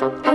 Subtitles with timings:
[0.00, 0.29] thank you.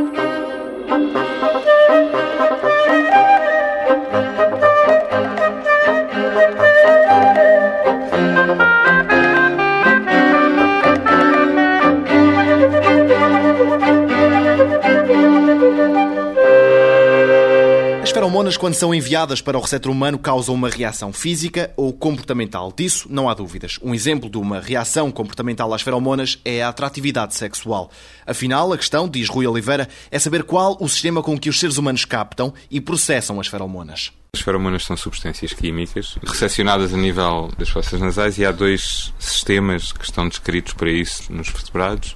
[18.16, 22.72] Feromonas, quando são enviadas para o receptor humano, causam uma reação física ou comportamental.
[22.72, 23.78] Disso não há dúvidas.
[23.84, 27.92] Um exemplo de uma reação comportamental às feromonas é a atratividade sexual.
[28.26, 31.78] Afinal, a questão, diz Rui Oliveira, é saber qual o sistema com que os seres
[31.78, 34.14] humanos captam e processam as feromonas.
[34.34, 39.92] As feromonas são substâncias químicas recepcionadas a nível das fossas nasais e há dois sistemas
[39.92, 42.16] que estão descritos para isso nos vertebrados.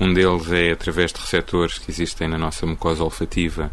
[0.00, 3.72] Um deles é através de receptores que existem na nossa mucosa olfativa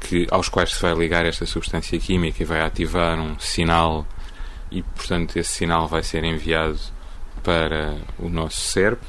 [0.00, 4.06] que, aos quais se vai ligar esta substância química e vai ativar um sinal
[4.70, 6.78] e, portanto, esse sinal vai ser enviado
[7.42, 9.04] para o nosso cérebro.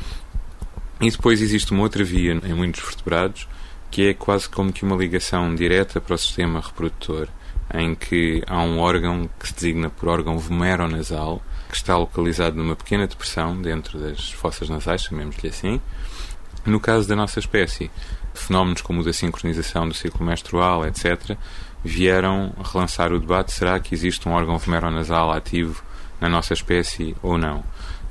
[1.00, 3.48] E depois existe uma outra via em muitos vertebrados
[3.92, 7.28] que é quase como que uma ligação direta para o sistema reprodutor,
[7.74, 12.76] em que há um órgão que se designa por órgão vomeronasal, que está localizado numa
[12.76, 15.82] pequena depressão dentro das fossas nasais, chamemos-lhe assim.
[16.66, 17.90] No caso da nossa espécie,
[18.34, 21.36] fenómenos como o da sincronização do ciclo menstrual, etc.,
[21.84, 25.84] vieram relançar o debate: será que existe um órgão vomeronasal ativo
[26.20, 27.64] na nossa espécie ou não?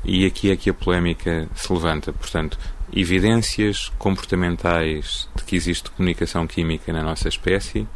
[0.05, 2.13] E aqui é que a polémica se levanta.
[2.13, 2.59] Portanto,
[2.93, 7.87] evidências comportamentais de que existe comunicação química na nossa espécie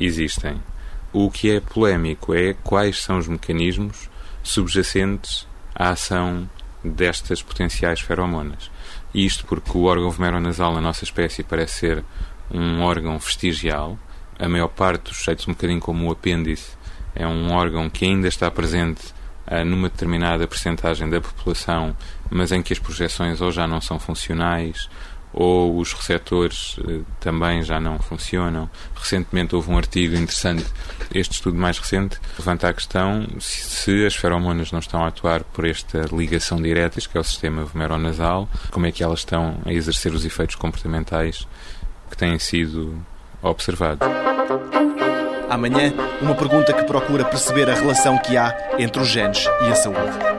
[0.00, 0.60] existem.
[1.12, 4.08] O que é polémico é quais são os mecanismos
[4.42, 6.48] subjacentes à ação
[6.84, 8.70] destas potenciais feromonas.
[9.14, 12.04] Isto porque o órgão vomeronasal na nossa espécie parece ser
[12.50, 13.98] um órgão vestigial.
[14.38, 16.72] A maior parte dos sujeitos, um bocadinho como o apêndice,
[17.14, 19.12] é um órgão que ainda está presente
[19.46, 21.96] uh, numa determinada percentagem da população,
[22.30, 24.88] mas em que as projeções ou já não são funcionais
[25.32, 28.68] ou os receptores eh, também já não funcionam.
[28.94, 30.66] Recentemente houve um artigo interessante,
[31.14, 35.64] este estudo mais recente, levanta a questão se as feromonas não estão a atuar por
[35.64, 40.12] esta ligação direta, que é o sistema vomeronasal, como é que elas estão a exercer
[40.12, 41.46] os efeitos comportamentais
[42.10, 43.00] que têm sido
[43.42, 44.06] observados.
[45.48, 49.74] Amanhã, uma pergunta que procura perceber a relação que há entre os genes e a
[49.74, 50.30] saúde.